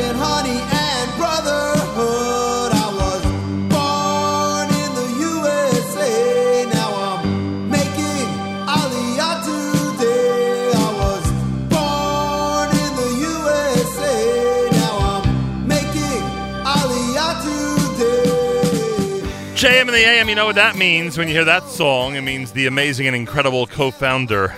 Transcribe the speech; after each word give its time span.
at 0.00 0.14
honey 0.16 0.60
and 0.60 1.06
brotherhood. 1.16 2.70
I 2.72 2.88
was 3.00 3.22
born 3.74 4.68
in 4.82 4.90
the 5.00 5.08
USA. 5.28 6.64
Now 6.72 6.90
I'm 6.94 7.70
making 7.70 8.26
Aliyah 8.66 9.36
today. 9.44 10.72
I 10.74 10.88
was 11.02 11.24
born 11.74 12.68
in 12.84 12.92
the 13.02 13.10
USA. 13.28 14.16
Now 14.72 14.94
I'm 15.12 15.24
making 15.66 16.22
Aliyah 16.64 17.34
today. 17.42 19.26
JM 19.54 19.88
in 19.88 19.94
the 19.94 20.04
AM, 20.06 20.28
you 20.28 20.34
know 20.34 20.46
what 20.46 20.54
that 20.56 20.76
means 20.76 21.18
when 21.18 21.28
you 21.28 21.34
hear 21.34 21.44
that 21.44 21.64
song? 21.68 22.14
It 22.14 22.22
means 22.22 22.52
the 22.52 22.66
amazing 22.66 23.06
and 23.06 23.16
incredible 23.16 23.66
co 23.66 23.90
founder 23.90 24.54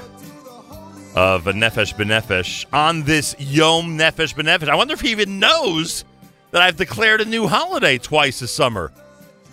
of 1.14 1.46
a 1.46 1.52
Nefesh 1.52 1.95
B'Nefesh 1.95 2.66
on 2.73 3.02
this 3.02 3.34
Yom 3.38 3.98
Nefesh 3.98 4.34
B'Nefesh. 4.34 4.69
I 4.69 4.74
wonder 4.74 4.95
if 4.95 5.00
he 5.00 5.10
even 5.10 5.38
knows 5.38 6.05
that 6.50 6.62
I've 6.62 6.77
declared 6.77 7.20
a 7.20 7.24
new 7.24 7.46
holiday 7.46 7.98
twice 7.98 8.41
this 8.41 8.52
summer. 8.52 8.92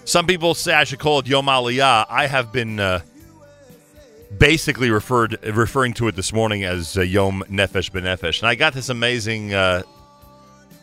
Some 0.06 0.28
people 0.28 0.54
say 0.54 0.74
I 0.74 0.84
should 0.84 1.00
call 1.00 1.20
it 1.20 1.28
Yom 1.28 1.48
Aliyah. 1.48 2.06
I 2.10 2.28
have 2.28 2.52
been 2.52 2.80
uh, 2.80 3.02
basically 4.38 4.90
referred 4.90 5.38
referring 5.46 5.94
to 5.96 6.08
it 6.08 6.16
this 6.16 6.32
morning 6.32 6.64
as 6.64 6.98
uh, 6.98 7.02
Yom 7.02 7.44
Nefesh 7.50 7.92
B'Nefesh. 7.92 8.40
And 8.40 8.48
I 8.48 8.56
got 8.56 8.74
this 8.74 8.90
amazing 8.90 9.54
uh, 9.54 9.84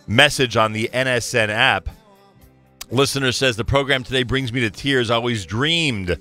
message 0.06 0.56
on 0.56 0.72
the 0.72 0.90
NSN 0.92 1.48
app 1.48 1.88
Listener 2.90 3.32
says 3.32 3.56
the 3.56 3.64
program 3.64 4.04
today 4.04 4.22
brings 4.22 4.52
me 4.52 4.60
to 4.60 4.70
tears. 4.70 5.10
I 5.10 5.16
always 5.16 5.46
dreamed 5.46 6.18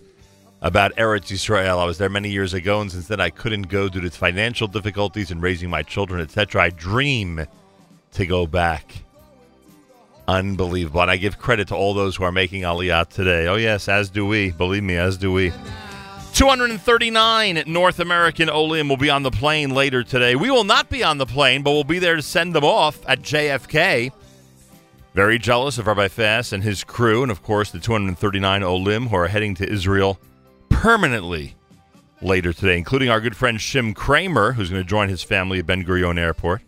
about 0.63 0.95
Eretz 0.95 1.27
Yisrael. 1.27 1.77
I 1.77 1.85
was 1.85 1.97
there 1.97 2.09
many 2.09 2.29
years 2.29 2.53
ago, 2.53 2.79
and 2.79 2.89
since 2.89 3.07
then 3.07 3.19
I 3.19 3.29
couldn't 3.29 3.63
go 3.63 3.89
due 3.89 3.99
to 3.99 4.09
financial 4.09 4.67
difficulties 4.67 5.29
and 5.29 5.41
raising 5.41 5.69
my 5.69 5.83
children, 5.83 6.21
etc. 6.21 6.63
I 6.63 6.69
dream 6.69 7.45
to 8.13 8.25
go 8.25 8.47
back. 8.47 9.03
Unbelievable. 10.25 11.01
And 11.01 11.11
I 11.11 11.17
give 11.17 11.37
credit 11.37 11.67
to 11.67 11.75
all 11.75 11.93
those 11.93 12.15
who 12.15 12.23
are 12.23 12.31
making 12.31 12.61
Aliyah 12.61 13.09
today. 13.09 13.47
Oh, 13.47 13.55
yes, 13.55 13.89
as 13.89 14.09
do 14.09 14.25
we. 14.25 14.51
Believe 14.51 14.83
me, 14.83 14.95
as 14.95 15.17
do 15.17 15.33
we. 15.33 15.51
239 16.33 17.63
North 17.67 17.99
American 17.99 18.49
Olim 18.49 18.87
will 18.87 18.97
be 18.97 19.09
on 19.09 19.21
the 19.21 19.31
plane 19.31 19.71
later 19.71 20.01
today. 20.01 20.35
We 20.35 20.49
will 20.49 20.63
not 20.63 20.89
be 20.89 21.03
on 21.03 21.17
the 21.17 21.25
plane, 21.25 21.61
but 21.61 21.71
we'll 21.71 21.83
be 21.83 21.99
there 21.99 22.15
to 22.15 22.21
send 22.21 22.55
them 22.55 22.63
off 22.63 22.99
at 23.05 23.21
JFK. 23.21 24.11
Very 25.13 25.37
jealous 25.37 25.77
of 25.77 25.87
Rabbi 25.87 26.07
Fass 26.07 26.53
and 26.53 26.63
his 26.63 26.83
crew, 26.85 27.21
and 27.21 27.31
of 27.31 27.43
course 27.43 27.69
the 27.69 27.79
239 27.79 28.63
Olim 28.63 29.07
who 29.07 29.15
are 29.15 29.27
heading 29.27 29.53
to 29.55 29.69
Israel 29.69 30.17
permanently 30.75 31.55
later 32.21 32.53
today, 32.53 32.77
including 32.77 33.09
our 33.09 33.21
good 33.21 33.35
friend 33.35 33.57
Shim 33.57 33.95
Kramer, 33.95 34.53
who's 34.53 34.69
going 34.69 34.81
to 34.81 34.87
join 34.87 35.09
his 35.09 35.23
family 35.23 35.59
at 35.59 35.65
Ben 35.65 35.83
Gurion 35.83 36.17
Airport. 36.17 36.61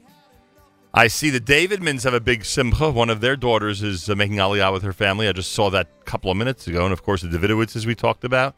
I 0.94 1.08
see 1.08 1.30
the 1.30 1.42
Davidmans 1.42 2.04
have 2.04 2.14
a 2.14 2.22
big 2.22 2.46
simcha. 2.46 2.90
One 2.90 3.10
of 3.10 3.20
their 3.20 3.36
daughters 3.36 3.84
is 3.84 4.10
uh, 4.10 4.16
making 4.16 4.38
Aliyah 4.38 4.72
with 4.72 4.84
her 4.84 4.94
family. 4.94 5.28
I 5.28 5.34
just 5.34 5.52
saw 5.52 5.70
that 5.72 5.90
a 6.02 6.04
couple 6.06 6.32
of 6.32 6.38
minutes 6.38 6.68
ago. 6.68 6.86
And 6.86 6.94
of 6.94 7.04
course, 7.04 7.22
the 7.22 7.28
Davidowitzes 7.28 7.86
we 7.86 7.96
talked 7.96 8.24
about. 8.24 8.56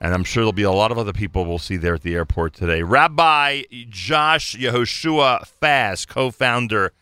And 0.00 0.12
I'm 0.12 0.24
sure 0.24 0.42
there'll 0.42 0.52
be 0.52 0.62
a 0.62 0.70
lot 0.70 0.92
of 0.92 0.98
other 0.98 1.14
people 1.14 1.46
we'll 1.46 1.58
see 1.58 1.78
there 1.78 1.94
at 1.94 2.02
the 2.02 2.14
airport 2.14 2.52
today. 2.52 2.82
Rabbi 2.82 3.62
Josh 3.88 4.54
Yehoshua 4.56 5.46
Fass, 5.46 6.04
co 6.04 6.30
founder 6.30 6.92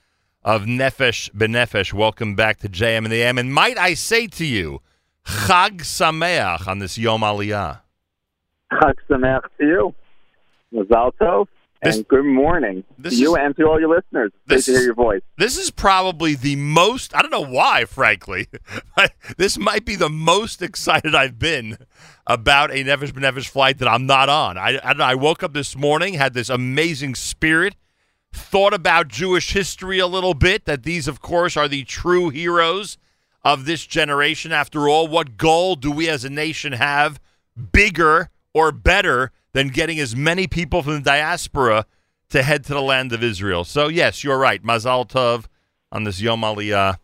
of 0.44 0.62
Nefesh 0.62 1.32
B'Nefesh, 1.32 1.92
Welcome 1.92 2.36
back 2.36 2.58
to 2.58 2.69
JM 2.69 3.04
in 3.04 3.10
the 3.10 3.22
AM. 3.22 3.38
And 3.38 3.52
might 3.52 3.78
I 3.78 3.94
say 3.94 4.28
to 4.28 4.46
you, 4.46 4.80
Chag 5.26 5.78
Sameach 5.78 6.66
on 6.66 6.78
this 6.78 6.98
Yom 6.98 7.22
Aliyah. 7.22 7.80
Chag 8.72 8.94
Sameach 9.08 9.42
to 9.58 9.66
you. 9.66 9.94
Mazal 10.72 11.12
Tov. 11.20 11.48
This, 11.82 11.96
and 11.96 12.06
good 12.06 12.24
morning 12.24 12.84
to 13.02 13.12
you 13.12 13.34
is, 13.34 13.42
and 13.42 13.56
to 13.56 13.64
all 13.64 13.80
your 13.80 13.88
listeners. 13.88 14.30
Great 14.46 14.62
to 14.64 14.70
hear 14.70 14.82
your 14.82 14.94
voice. 14.94 15.20
This 15.36 15.58
is 15.58 15.72
probably 15.72 16.36
the 16.36 16.54
most, 16.54 17.12
I 17.12 17.22
don't 17.22 17.32
know 17.32 17.44
why, 17.44 17.86
frankly, 17.86 18.46
this 19.36 19.58
might 19.58 19.84
be 19.84 19.96
the 19.96 20.08
most 20.08 20.62
excited 20.62 21.12
I've 21.12 21.40
been 21.40 21.78
about 22.24 22.70
a 22.70 22.84
Nefesh 22.84 23.10
B'Nefesh 23.10 23.48
flight 23.48 23.78
that 23.78 23.88
I'm 23.88 24.06
not 24.06 24.28
on. 24.28 24.56
I, 24.56 24.78
I, 24.78 24.92
I 24.92 25.14
woke 25.16 25.42
up 25.42 25.54
this 25.54 25.76
morning, 25.76 26.14
had 26.14 26.34
this 26.34 26.48
amazing 26.48 27.16
spirit, 27.16 27.74
thought 28.32 28.74
about 28.74 29.08
Jewish 29.08 29.52
history 29.52 29.98
a 29.98 30.06
little 30.06 30.34
bit, 30.34 30.66
that 30.66 30.84
these, 30.84 31.08
of 31.08 31.20
course, 31.20 31.56
are 31.56 31.66
the 31.66 31.82
true 31.82 32.30
heroes 32.30 32.96
of 33.44 33.64
this 33.64 33.86
generation. 33.86 34.53
After 34.53 34.88
all, 34.88 35.08
what 35.08 35.36
goal 35.36 35.76
do 35.76 35.91
we 35.91 36.08
as 36.08 36.25
a 36.25 36.30
nation 36.30 36.72
have 36.72 37.20
bigger 37.72 38.30
or 38.54 38.72
better 38.72 39.30
than 39.53 39.69
getting 39.69 39.98
as 39.98 40.16
many 40.16 40.47
people 40.47 40.82
from 40.82 40.94
the 40.94 41.00
diaspora 41.00 41.86
to 42.31 42.42
head 42.42 42.64
to 42.64 42.75
the 42.75 42.82
land 42.82 43.12
of 43.12 43.22
Israel? 43.22 43.64
So, 43.64 43.88
yes, 43.88 44.22
you're 44.25 44.38
right. 44.38 44.62
Mazal 44.62 45.08
Tov 45.08 45.47
on 45.91 46.04
this 46.04 46.20
Yom 46.20 46.42
Aliyah, 46.42 46.97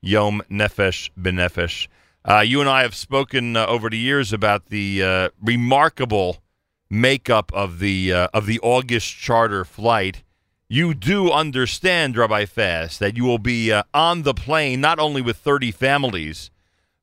Yom 0.00 0.42
Nefesh 0.50 1.10
B'Nefesh. 1.20 1.88
Uh, 2.24 2.40
you 2.40 2.60
and 2.60 2.68
I 2.68 2.82
have 2.82 2.94
spoken 2.94 3.56
uh, 3.56 3.66
over 3.66 3.88
the 3.88 3.98
years 3.98 4.32
about 4.32 4.66
the 4.66 5.02
uh, 5.02 5.28
remarkable 5.42 6.42
makeup 6.90 7.50
of 7.54 7.78
the 7.78 8.12
uh, 8.12 8.28
of 8.34 8.46
the 8.46 8.60
August 8.60 9.16
charter 9.16 9.64
flight 9.64 10.22
you 10.72 10.94
do 10.94 11.32
understand, 11.32 12.16
Rabbi 12.16 12.44
Fass, 12.44 12.96
that 12.98 13.16
you 13.16 13.24
will 13.24 13.38
be 13.38 13.72
uh, 13.72 13.82
on 13.92 14.22
the 14.22 14.32
plane 14.32 14.80
not 14.80 15.00
only 15.00 15.20
with 15.20 15.36
30 15.36 15.72
families, 15.72 16.52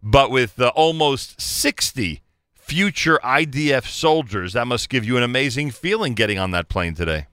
but 0.01 0.31
with 0.31 0.57
uh, 0.61 0.71
almost 0.73 1.41
60 1.41 2.21
future 2.53 3.19
IDF 3.21 3.85
soldiers. 3.85 4.53
That 4.53 4.67
must 4.67 4.87
give 4.87 5.03
you 5.03 5.17
an 5.17 5.23
amazing 5.23 5.71
feeling 5.71 6.13
getting 6.13 6.39
on 6.39 6.51
that 6.51 6.69
plane 6.69 6.95
today. 6.95 7.27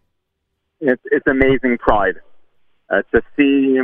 It's, 0.81 1.01
it's 1.05 1.27
amazing 1.29 1.79
pride 1.79 2.17
uh, 2.91 3.03
to 3.13 3.23
see. 3.37 3.79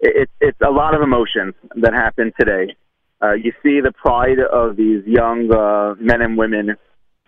It, 0.00 0.28
it's 0.40 0.60
a 0.66 0.72
lot 0.72 0.92
of 0.92 1.02
emotions 1.02 1.54
that 1.76 1.94
happen 1.94 2.32
today. 2.38 2.74
Uh, 3.22 3.34
you 3.34 3.52
see 3.62 3.80
the 3.80 3.92
pride 3.92 4.40
of 4.40 4.74
these 4.76 5.04
young 5.06 5.54
uh, 5.54 5.94
men 6.00 6.20
and 6.20 6.36
women 6.36 6.76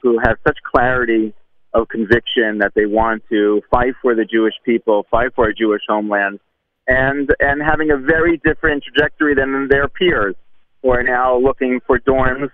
who 0.02 0.18
have 0.18 0.36
such 0.44 0.58
clarity 0.64 1.32
of 1.74 1.88
conviction 1.88 2.58
that 2.58 2.72
they 2.74 2.86
want 2.86 3.22
to 3.28 3.62
fight 3.70 3.94
for 4.00 4.14
the 4.14 4.24
Jewish 4.24 4.54
people, 4.64 5.06
fight 5.10 5.34
for 5.34 5.48
a 5.48 5.54
Jewish 5.54 5.82
homeland, 5.88 6.40
and 6.86 7.30
and 7.40 7.62
having 7.62 7.90
a 7.90 7.96
very 7.96 8.38
different 8.38 8.84
trajectory 8.84 9.34
than 9.34 9.68
their 9.68 9.88
peers 9.88 10.34
who 10.82 10.90
are 10.90 11.02
now 11.02 11.38
looking 11.38 11.80
for 11.86 11.98
dorms 11.98 12.50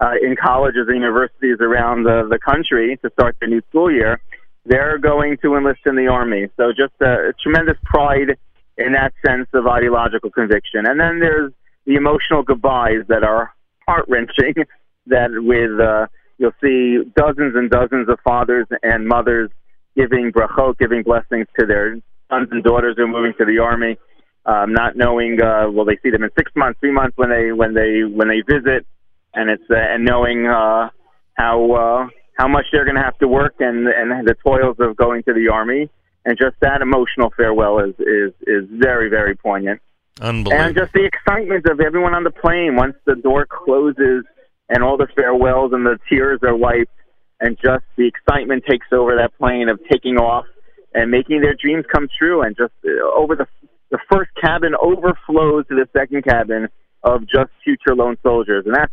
uh, 0.00 0.12
in 0.22 0.36
colleges 0.36 0.86
and 0.88 0.96
universities 0.96 1.56
around 1.60 2.04
the, 2.04 2.26
the 2.30 2.38
country 2.38 2.98
to 3.02 3.10
start 3.10 3.36
their 3.40 3.48
new 3.48 3.62
school 3.68 3.90
year. 3.90 4.20
They're 4.64 4.98
going 4.98 5.38
to 5.42 5.56
enlist 5.56 5.80
in 5.86 5.96
the 5.96 6.08
army. 6.08 6.48
So 6.56 6.72
just 6.76 6.92
a, 7.00 7.30
a 7.30 7.32
tremendous 7.42 7.76
pride 7.84 8.36
in 8.76 8.92
that 8.92 9.12
sense 9.26 9.48
of 9.54 9.66
ideological 9.66 10.30
conviction. 10.30 10.86
And 10.86 11.00
then 11.00 11.20
there's 11.20 11.52
the 11.86 11.94
emotional 11.94 12.42
goodbyes 12.42 13.04
that 13.08 13.24
are 13.24 13.54
heart 13.86 14.04
wrenching. 14.08 14.54
That 15.10 15.30
with 15.32 15.80
uh, 15.80 16.08
You'll 16.38 16.52
see 16.62 16.98
dozens 17.16 17.56
and 17.56 17.68
dozens 17.68 18.08
of 18.08 18.18
fathers 18.24 18.66
and 18.82 19.06
mothers 19.06 19.50
giving 19.96 20.30
brachot, 20.32 20.78
giving 20.78 21.02
blessings 21.02 21.46
to 21.58 21.66
their 21.66 21.94
sons 22.30 22.48
and 22.50 22.62
daughters 22.62 22.94
who 22.96 23.04
are 23.04 23.08
moving 23.08 23.34
to 23.38 23.44
the 23.44 23.58
army, 23.58 23.98
um, 24.46 24.72
not 24.72 24.96
knowing 24.96 25.42
uh, 25.42 25.68
will 25.68 25.84
they 25.84 25.98
see 26.02 26.10
them 26.10 26.22
in 26.22 26.30
six 26.38 26.52
months, 26.54 26.78
three 26.80 26.92
months 26.92 27.16
when 27.16 27.30
they 27.30 27.52
when 27.52 27.74
they 27.74 28.04
when 28.04 28.28
they 28.28 28.40
visit, 28.46 28.86
and 29.34 29.50
it's 29.50 29.64
uh, 29.70 29.76
and 29.76 30.04
knowing 30.04 30.46
uh, 30.46 30.90
how 31.34 31.72
uh, 31.72 32.08
how 32.38 32.48
much 32.48 32.66
they're 32.72 32.84
going 32.84 32.96
to 32.96 33.02
have 33.02 33.18
to 33.18 33.28
work 33.28 33.54
and 33.58 33.88
and 33.88 34.26
the 34.26 34.34
toils 34.46 34.76
of 34.78 34.96
going 34.96 35.22
to 35.24 35.34
the 35.34 35.48
army, 35.48 35.90
and 36.24 36.38
just 36.38 36.56
that 36.60 36.80
emotional 36.80 37.32
farewell 37.36 37.80
is 37.80 37.94
is 37.98 38.32
is 38.46 38.64
very 38.70 39.10
very 39.10 39.34
poignant. 39.34 39.80
Unbelievable. 40.20 40.64
And 40.64 40.76
just 40.76 40.92
the 40.92 41.04
excitement 41.04 41.66
of 41.66 41.80
everyone 41.80 42.14
on 42.14 42.24
the 42.24 42.30
plane 42.30 42.74
once 42.74 42.96
the 43.04 43.14
door 43.14 43.46
closes 43.46 44.24
and 44.68 44.82
all 44.82 44.96
the 44.96 45.08
farewells 45.14 45.72
and 45.72 45.86
the 45.86 45.98
tears 46.08 46.40
are 46.42 46.56
wiped, 46.56 46.92
and 47.40 47.56
just 47.64 47.84
the 47.96 48.06
excitement 48.06 48.64
takes 48.68 48.86
over 48.92 49.16
that 49.16 49.36
plane 49.38 49.68
of 49.68 49.80
taking 49.90 50.16
off 50.16 50.46
and 50.94 51.10
making 51.10 51.40
their 51.40 51.54
dreams 51.54 51.84
come 51.92 52.08
true. 52.18 52.42
And 52.42 52.56
just 52.56 52.72
uh, 52.84 53.04
over 53.14 53.36
the 53.36 53.46
the 53.90 53.98
first 54.10 54.30
cabin 54.40 54.74
overflows 54.80 55.66
to 55.68 55.74
the 55.74 55.88
second 55.96 56.24
cabin 56.24 56.68
of 57.02 57.22
just 57.22 57.50
future 57.64 57.94
lone 57.94 58.18
soldiers, 58.22 58.64
and 58.66 58.74
that's 58.74 58.92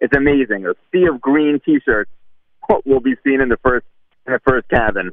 it's 0.00 0.16
amazing. 0.16 0.66
A 0.66 0.74
sea 0.92 1.06
of 1.06 1.20
green 1.20 1.60
T-shirts 1.64 2.10
what 2.66 2.86
will 2.86 3.00
be 3.00 3.14
seen 3.24 3.40
in 3.40 3.48
the 3.48 3.58
first 3.58 3.86
in 4.26 4.32
the 4.32 4.40
first 4.46 4.68
cabin, 4.68 5.10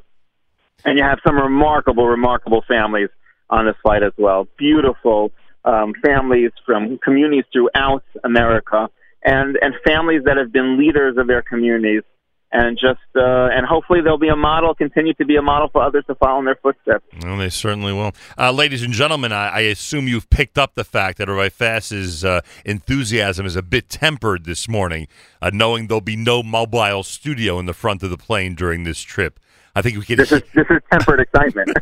and 0.85 0.97
you 0.97 1.03
have 1.03 1.19
some 1.25 1.37
remarkable, 1.37 2.07
remarkable 2.07 2.63
families 2.67 3.09
on 3.49 3.65
this 3.65 3.75
flight 3.81 4.03
as 4.03 4.13
well. 4.17 4.47
Beautiful 4.57 5.31
um, 5.65 5.93
families 6.03 6.51
from 6.65 6.97
communities 6.97 7.45
throughout 7.51 8.03
America 8.23 8.89
and 9.23 9.57
and 9.61 9.75
families 9.85 10.23
that 10.25 10.37
have 10.37 10.51
been 10.51 10.77
leaders 10.77 11.17
of 11.17 11.27
their 11.27 11.41
communities 11.41 12.03
and 12.51 12.77
just 12.77 12.99
uh, 13.15 13.47
and 13.51 13.65
hopefully 13.65 14.01
they'll 14.01 14.17
be 14.17 14.27
a 14.27 14.35
model, 14.35 14.75
continue 14.75 15.13
to 15.13 15.25
be 15.25 15.37
a 15.37 15.41
model 15.41 15.69
for 15.69 15.81
others 15.81 16.03
to 16.07 16.15
follow 16.15 16.39
in 16.39 16.45
their 16.45 16.57
footsteps. 16.61 17.05
Well, 17.23 17.37
they 17.37 17.49
certainly 17.49 17.93
will. 17.93 18.11
Uh, 18.37 18.51
ladies 18.51 18.83
and 18.83 18.93
gentlemen, 18.93 19.31
I, 19.31 19.47
I, 19.47 19.59
assume 19.61 20.07
you've 20.07 20.29
picked 20.29 20.57
up 20.57 20.75
the 20.75 20.83
fact 20.83 21.17
that 21.19 21.29
Rabbi 21.29 21.49
Fass's 21.49 22.25
uh, 22.25 22.41
enthusiasm 22.65 23.45
is 23.45 23.55
a 23.55 23.61
bit 23.61 23.89
tempered 23.89 24.43
this 24.43 24.67
morning, 24.67 25.07
uh, 25.41 25.51
knowing 25.53 25.87
there'll 25.87 26.01
be 26.01 26.17
no 26.17 26.43
mobile 26.43 27.03
studio 27.03 27.57
in 27.57 27.67
the 27.67 27.73
front 27.73 28.03
of 28.03 28.09
the 28.09 28.17
plane 28.17 28.53
during 28.53 28.83
this 28.83 29.01
trip. 29.01 29.39
I 29.73 29.81
think 29.81 29.97
we 29.97 30.03
can. 30.03 30.17
This 30.17 30.33
is 30.33 30.41
this 30.53 30.67
is 30.69 30.81
tempered 30.91 31.21
excitement. 31.21 31.69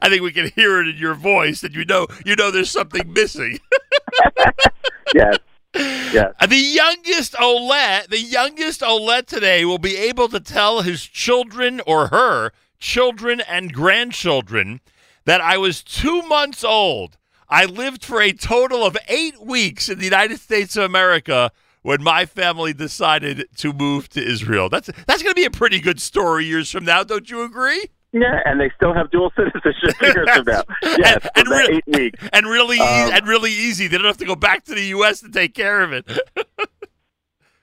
I 0.02 0.08
think 0.08 0.22
we 0.22 0.32
can 0.32 0.50
hear 0.54 0.80
it 0.80 0.88
in 0.88 0.96
your 0.96 1.14
voice 1.14 1.60
that 1.60 1.72
you 1.72 1.84
know 1.84 2.06
you 2.24 2.34
know 2.34 2.50
there's 2.50 2.70
something 2.70 3.12
missing. 3.12 3.58
yes. 5.14 5.38
Yes. 5.74 6.34
The 6.48 6.56
youngest 6.56 7.34
Olet, 7.40 8.08
the 8.08 8.20
youngest 8.20 8.82
Olet 8.82 9.26
today 9.26 9.64
will 9.64 9.78
be 9.78 9.96
able 9.96 10.28
to 10.28 10.40
tell 10.40 10.82
his 10.82 11.02
children 11.02 11.80
or 11.86 12.08
her 12.08 12.52
children 12.78 13.40
and 13.40 13.72
grandchildren 13.72 14.80
that 15.24 15.40
I 15.40 15.58
was 15.58 15.82
two 15.82 16.22
months 16.22 16.64
old 16.64 17.18
I 17.48 17.64
lived 17.64 18.04
for 18.04 18.20
a 18.20 18.32
total 18.32 18.84
of 18.84 18.96
eight 19.08 19.40
weeks 19.40 19.88
in 19.88 19.98
the 19.98 20.04
United 20.04 20.38
States 20.38 20.76
of 20.76 20.84
America 20.84 21.50
when 21.82 22.02
my 22.02 22.26
family 22.26 22.74
decided 22.74 23.48
to 23.56 23.72
move 23.72 24.08
to 24.10 24.22
Israel. 24.22 24.68
That's 24.68 24.90
that's 25.06 25.22
going 25.22 25.34
to 25.34 25.40
be 25.40 25.46
a 25.46 25.50
pretty 25.50 25.80
good 25.80 26.00
story 26.00 26.44
years 26.44 26.70
from 26.70 26.84
now. 26.84 27.04
Don't 27.04 27.30
you 27.30 27.42
agree? 27.42 27.86
Yeah, 28.12 28.40
and 28.46 28.58
they 28.58 28.70
still 28.74 28.94
have 28.94 29.10
dual 29.10 29.32
citizenship 29.36 30.00
years 30.00 30.28
from 30.34 30.44
now. 30.46 30.62
Yes, 30.82 31.28
and, 31.36 31.46
and, 31.46 31.48
re- 31.48 31.76
eight 31.76 31.98
weeks. 31.98 32.28
and 32.32 32.46
really, 32.46 32.80
um, 32.80 33.12
and 33.12 33.28
really 33.28 33.52
easy. 33.52 33.86
They 33.86 33.98
don't 33.98 34.06
have 34.06 34.16
to 34.18 34.24
go 34.24 34.36
back 34.36 34.64
to 34.64 34.74
the 34.74 34.84
U.S. 34.86 35.20
to 35.20 35.28
take 35.28 35.54
care 35.54 35.82
of 35.82 35.92
it. 35.92 36.06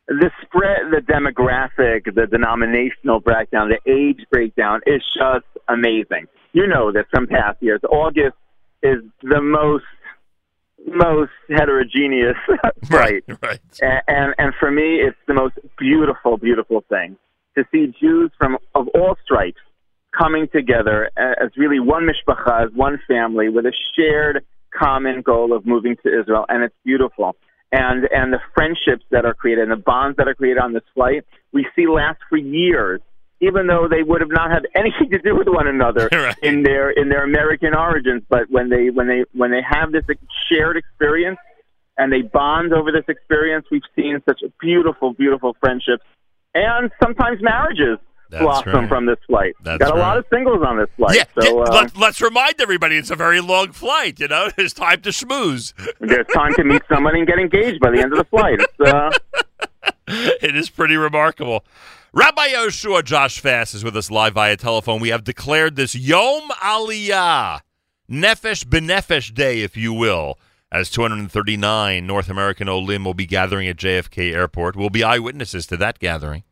the 0.07 0.31
spread, 0.43 0.91
the 0.91 1.01
demographic, 1.01 2.13
the 2.13 2.27
denominational 2.27 3.19
breakdown, 3.21 3.69
the 3.69 3.91
age 3.91 4.23
breakdown 4.29 4.81
is 4.85 5.01
just 5.17 5.45
amazing. 5.67 6.27
You 6.53 6.67
know 6.67 6.91
that 6.91 7.07
from 7.09 7.27
past 7.27 7.61
years, 7.61 7.81
August 7.89 8.37
is 8.83 8.99
the 9.23 9.41
most 9.41 9.83
most 10.87 11.31
heterogeneous, 11.49 12.37
right? 12.91 13.23
Right. 13.41 13.59
And, 13.81 14.01
and 14.07 14.35
and 14.37 14.53
for 14.59 14.69
me, 14.69 14.97
it's 14.97 15.17
the 15.27 15.33
most 15.33 15.55
beautiful, 15.79 16.37
beautiful 16.37 16.83
thing 16.87 17.17
to 17.57 17.65
see 17.71 17.93
Jews 17.99 18.31
from 18.37 18.57
of 18.75 18.87
all 18.89 19.17
stripes 19.23 19.59
coming 20.17 20.47
together 20.51 21.09
as 21.17 21.51
really 21.57 21.79
one 21.79 22.07
mishpacha, 22.07 22.65
as 22.67 22.73
one 22.73 22.99
family, 23.07 23.49
with 23.49 23.65
a 23.65 23.73
shared 23.95 24.45
common 24.77 25.21
goal 25.21 25.53
of 25.53 25.65
moving 25.65 25.95
to 26.03 26.19
Israel, 26.19 26.45
and 26.49 26.63
it's 26.63 26.75
beautiful. 26.83 27.35
And 27.71 28.05
and 28.11 28.31
the 28.31 28.39
friendships 28.53 29.03
that 29.11 29.25
are 29.25 29.33
created 29.33 29.63
and 29.63 29.71
the 29.71 29.83
bonds 29.83 30.17
that 30.17 30.27
are 30.27 30.35
created 30.35 30.59
on 30.59 30.73
this 30.73 30.83
flight, 30.93 31.25
we 31.51 31.67
see 31.75 31.87
last 31.87 32.19
for 32.29 32.37
years 32.37 33.01
even 33.41 33.67
though 33.67 33.87
they 33.89 34.01
would 34.01 34.21
have 34.21 34.29
not 34.29 34.51
had 34.51 34.67
anything 34.75 35.09
to 35.11 35.19
do 35.19 35.35
with 35.35 35.47
one 35.47 35.67
another 35.67 36.09
right. 36.11 36.37
in 36.41 36.63
their 36.63 36.89
in 36.89 37.09
their 37.09 37.23
American 37.23 37.73
origins. 37.73 38.23
But 38.29 38.49
when 38.49 38.69
they 38.69 38.89
when 38.89 39.07
they 39.07 39.25
when 39.33 39.51
they 39.51 39.61
have 39.61 39.91
this 39.91 40.05
shared 40.49 40.77
experience 40.77 41.39
and 41.97 42.11
they 42.11 42.21
bond 42.21 42.73
over 42.73 42.91
this 42.91 43.05
experience, 43.07 43.65
we've 43.71 43.81
seen 43.95 44.21
such 44.27 44.41
beautiful, 44.59 45.13
beautiful 45.13 45.55
friendships 45.59 46.03
and 46.53 46.91
sometimes 47.01 47.41
marriages. 47.41 47.99
That's 48.29 48.43
blossom 48.43 48.73
right. 48.73 48.89
from 48.89 49.05
this 49.05 49.17
flight. 49.27 49.55
That's 49.63 49.79
Got 49.79 49.91
a 49.91 49.93
right. 49.93 49.99
lot 49.99 50.17
of 50.17 50.25
singles 50.31 50.63
on 50.65 50.77
this 50.77 50.89
flight. 50.97 51.15
Yeah, 51.15 51.25
so, 51.41 51.57
yeah, 51.57 51.63
uh, 51.63 51.73
let, 51.73 51.97
let's 51.97 52.21
remind 52.21 52.59
everybody 52.59 52.97
it's 52.97 53.11
a 53.11 53.15
very 53.15 53.41
long 53.41 53.71
flight. 53.71 54.19
You 54.19 54.27
know, 54.27 54.49
it's 54.57 54.73
time 54.73 55.01
to 55.01 55.09
schmooze. 55.09 55.73
there's 55.99 56.27
time 56.33 56.53
to 56.55 56.63
meet 56.63 56.81
somebody 56.89 57.19
and 57.19 57.27
get 57.27 57.39
engaged 57.39 57.79
by 57.79 57.91
the 57.91 58.01
end 58.01 58.11
of 58.11 58.17
the 58.17 58.25
flight. 58.25 58.59
It's, 58.59 58.79
uh, 58.79 59.11
it 60.07 60.55
is 60.55 60.69
pretty 60.69 60.97
remarkable. 60.97 61.65
Rabbi 62.13 62.47
Yoshua 62.47 63.03
Josh 63.03 63.41
Fass 63.41 63.73
is 63.73 63.83
with 63.83 63.97
us 63.97 64.09
live 64.09 64.35
via 64.35 64.55
telephone. 64.55 65.01
We 65.01 65.09
have 65.09 65.25
declared 65.25 65.75
this 65.75 65.95
Yom 65.95 66.49
Aliyah, 66.61 67.59
Nefesh 68.09 68.63
B'Nefesh 68.63 69.33
Day, 69.33 69.59
if 69.61 69.75
you 69.75 69.91
will, 69.91 70.39
as 70.71 70.89
239 70.89 72.07
North 72.07 72.29
American 72.29 72.69
Olim 72.69 73.03
will 73.03 73.13
be 73.13 73.25
gathering 73.25 73.67
at 73.67 73.75
JFK 73.75 74.33
Airport. 74.33 74.77
We'll 74.77 74.89
be 74.89 75.03
eyewitnesses 75.03 75.67
to 75.67 75.75
that 75.77 75.99
gathering, 75.99 76.43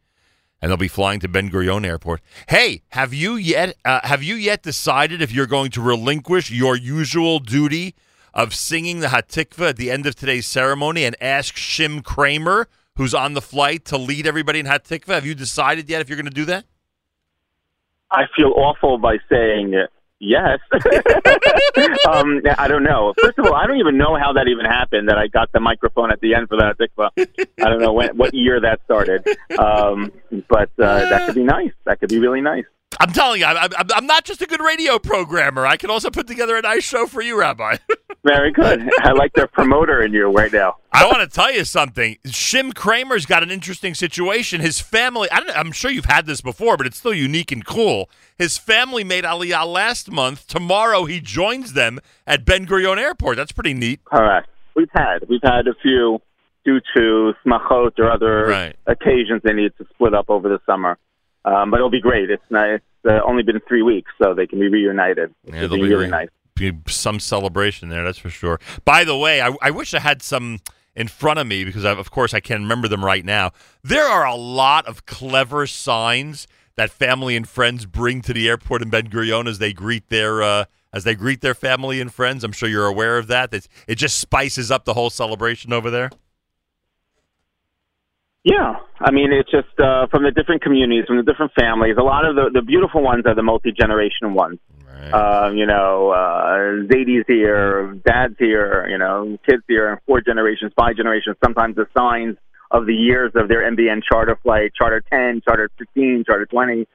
and 0.64 0.72
they'll 0.72 0.78
be 0.78 0.88
flying 0.88 1.20
to 1.20 1.28
Ben 1.28 1.52
Gurion 1.52 1.86
Airport. 1.86 2.22
Hey, 2.48 2.82
have 2.90 3.14
you 3.14 3.36
yet 3.36 3.76
uh, 3.86 4.00
have 4.04 4.24
you 4.24 4.34
yet 4.34 4.64
decided 4.64 5.22
if 5.22 5.32
you're 5.32 5.46
going 5.46 5.70
to 5.72 5.82
relinquish 5.82 6.50
your 6.50 6.76
usual 6.76 7.38
duty 7.38 7.94
of 8.34 8.56
singing 8.56 9.02
the 9.02 9.08
Hatikva 9.08 9.70
at 9.70 9.78
the 9.78 9.92
end 9.92 10.08
of 10.08 10.16
today's 10.16 10.48
ceremony 10.48 11.04
and 11.04 11.16
ask 11.22 11.56
Shim 11.56 12.04
Kramer? 12.04 12.68
who's 12.96 13.14
on 13.14 13.34
the 13.34 13.42
flight 13.42 13.86
to 13.86 13.98
lead 13.98 14.28
everybody 14.28 14.60
in 14.60 14.66
Hatikva? 14.66 15.14
Have 15.14 15.26
you 15.26 15.36
decided 15.36 15.90
yet 15.90 16.02
if 16.02 16.10
you're 16.10 16.16
going 16.16 16.26
to 16.26 16.32
do 16.32 16.46
that? 16.46 16.66
I 18.12 18.24
feel 18.36 18.54
awful 18.56 18.98
by 18.98 19.18
saying 19.30 19.74
yes. 20.24 20.60
um, 22.10 22.42
I 22.58 22.68
don't 22.68 22.84
know. 22.84 23.14
First 23.22 23.38
of 23.40 23.46
all, 23.46 23.56
I 23.56 23.68
don't 23.68 23.80
even 23.80 23.98
know 23.98 24.18
how 24.18 24.34
that 24.34 24.48
even 24.48 24.66
happened. 24.66 25.10
That 25.10 25.18
I 25.18 25.28
got 25.28 25.52
the 25.52 25.60
microphone 25.60 26.12
at 26.12 26.22
the 26.22 26.36
end 26.36 26.50
for 26.50 26.58
that. 26.58 26.76
I 27.64 27.70
don't 27.70 27.82
know 27.82 27.94
when, 27.94 28.18
what 28.18 28.34
year 28.34 28.60
that 28.62 28.82
started, 28.86 29.28
um, 29.58 30.12
but 30.50 30.70
uh, 30.80 31.10
that 31.10 31.26
could 31.26 31.36
be 31.36 31.44
nice. 31.44 31.72
That 31.86 32.00
could 32.00 32.10
be 32.10 32.20
really 32.20 32.42
nice. 32.42 32.66
I'm 33.00 33.12
telling 33.12 33.40
you, 33.42 33.46
I'm, 33.46 33.58
I'm, 33.78 33.88
I'm 33.96 34.06
not 34.06 34.24
just 34.26 34.42
a 34.42 34.46
good 34.46 34.62
radio 34.62 35.00
programmer. 35.00 35.66
I 35.66 35.78
can 35.78 35.90
also 35.90 36.10
put 36.10 36.28
together 36.28 36.56
a 36.56 36.62
nice 36.62 36.84
show 36.84 37.08
for 37.08 37.22
you, 37.22 37.40
Rabbi. 37.40 37.78
Very 38.24 38.52
good. 38.54 38.90
I 39.02 39.12
like 39.12 39.34
the 39.34 39.48
promoter 39.48 40.02
in 40.02 40.14
you 40.14 40.30
right 40.32 40.52
now. 40.52 40.78
I 40.94 41.06
want 41.06 41.20
to 41.20 41.28
tell 41.28 41.52
you 41.52 41.66
something. 41.66 42.18
Shim 42.28 42.74
Kramer's 42.74 43.26
got 43.26 43.44
an 43.44 43.52
interesting 43.52 43.94
situation. 43.94 44.62
His 44.62 44.80
family, 44.80 45.30
I 45.30 45.42
don't, 45.42 45.58
I'm 45.58 45.72
sure 45.74 45.92
you've 45.92 46.06
had 46.06 46.26
this 46.26 46.40
before, 46.40 46.78
but 46.78 46.88
it's 46.88 46.96
still 46.98 47.14
unique 47.14 47.52
and 47.52 47.66
cool. 47.66 48.10
His 48.38 48.58
family 48.58 49.04
made 49.04 49.26
Aliyah 49.26 49.68
last 49.68 50.10
month. 50.10 50.48
Tomorrow 50.48 51.04
he 51.06 51.20
joins 51.20 51.74
them 51.74 52.00
at 52.26 52.46
Ben 52.46 52.66
Gurion 52.66 52.98
Airport. 52.98 53.36
That's 53.36 53.52
pretty 53.52 53.74
neat. 53.74 54.04
Correct. 54.06 54.48
We've 54.76 54.90
had 54.94 55.28
we've 55.28 55.44
had 55.44 55.68
a 55.68 55.74
few 55.82 56.22
due 56.64 56.80
to 56.96 57.34
smachot 57.46 58.00
or 58.00 58.10
other 58.10 58.46
Right. 58.48 58.76
occasions 58.88 59.42
they 59.44 59.52
need 59.54 59.74
to 59.80 59.86
split 59.94 60.14
up 60.14 60.30
over 60.30 60.48
the 60.48 60.60
summer. 60.66 60.98
Um, 61.46 61.72
but 61.72 61.78
it'll 61.78 61.90
be 61.90 62.02
great. 62.02 62.30
It's 62.30 62.44
nice. 62.50 62.80
It's 63.04 63.12
uh, 63.12 63.20
only 63.28 63.44
been 63.44 63.60
three 63.68 63.82
weeks, 63.82 64.12
so 64.22 64.34
they 64.34 64.48
can 64.48 64.60
be 64.60 64.70
reunited. 64.70 65.34
Yeah, 65.46 65.62
they'll 65.62 65.70
be 65.70 65.82
be 65.82 65.90
really 65.90 66.06
re- 66.06 66.12
nice. 66.12 66.30
be 66.56 66.72
some 66.88 67.20
celebration 67.20 67.90
there, 67.90 68.04
that's 68.04 68.18
for 68.18 68.30
sure. 68.30 68.60
By 68.86 69.04
the 69.04 69.18
way, 69.18 69.42
I, 69.42 69.56
I 69.62 69.72
wish 69.72 69.94
I 69.94 70.00
had 70.00 70.22
some 70.22 70.60
in 70.96 71.08
front 71.08 71.40
of 71.40 71.48
me 71.48 71.66
because, 71.66 71.86
I, 71.86 71.92
of 71.92 72.12
course, 72.12 72.34
I 72.34 72.40
can't 72.40 72.62
remember 72.62 72.88
them 72.88 73.04
right 73.04 73.26
now. 73.26 73.52
There 73.84 74.06
are 74.06 74.26
a 74.26 74.36
lot 74.36 74.86
of 74.86 75.06
clever 75.06 75.68
signs 75.68 76.48
that 76.76 76.90
family 76.92 77.36
and 77.36 77.48
friends 77.48 77.86
bring 77.86 78.22
to 78.22 78.34
the 78.34 78.48
airport 78.48 78.82
in 78.82 78.90
Ben 78.90 79.10
Gurion 79.10 79.48
as 79.48 79.60
they 79.60 79.74
greet 79.74 80.10
their 80.10 80.42
uh, 80.42 80.66
as 80.92 81.04
they 81.04 81.16
greet 81.16 81.42
their 81.42 81.56
family 81.56 82.00
and 82.00 82.14
friends. 82.14 82.44
I'm 82.44 82.52
sure 82.52 82.70
you're 82.70 82.86
aware 82.86 83.18
of 83.18 83.28
that. 83.28 83.54
It's, 83.54 83.68
it 83.88 83.96
just 83.96 84.18
spices 84.20 84.72
up 84.72 84.86
the 84.86 84.94
whole 84.94 85.10
celebration 85.10 85.74
over 85.74 85.90
there. 85.90 86.12
Yeah, 88.44 88.76
I 89.00 89.12
mean, 89.12 89.32
it's 89.32 89.50
just 89.50 89.80
uh, 89.80 90.08
from 90.08 90.24
the 90.24 90.32
different 90.32 90.62
communities, 90.62 91.06
from 91.08 91.16
the 91.16 91.24
different 91.24 91.54
families. 91.54 91.96
A 91.98 92.04
lot 92.04 92.26
of 92.26 92.36
the, 92.36 92.50
the 92.54 92.62
beautiful 92.62 93.02
ones 93.02 93.24
are 93.26 93.36
the 93.36 93.44
multi 93.44 93.72
generation 93.72 94.34
ones. 94.34 94.60
Right. 94.86 95.12
Uh, 95.12 95.52
you 95.52 95.66
know, 95.66 96.12
uh, 96.12 96.84
Zadie's 96.92 97.24
here, 97.26 97.94
Dad's 98.06 98.36
here, 98.38 98.86
you 98.90 98.98
know, 98.98 99.38
kids 99.48 99.64
here, 99.68 99.90
and 99.90 100.02
four 100.06 100.20
generations, 100.20 100.74
five 100.78 100.98
generations. 100.98 101.38
Sometimes 101.44 101.76
the 101.76 101.86
signs 101.98 102.36
of 102.70 102.86
the 102.86 102.94
years 102.94 103.32
of 103.36 103.48
their 103.48 103.70
NBN 103.72 104.02
charter 104.04 104.38
flight, 104.44 104.72
charter 104.78 105.02
10, 105.10 105.42
charter 105.46 105.70
15, 105.78 106.26
charter 106.26 106.46
20. 106.46 106.86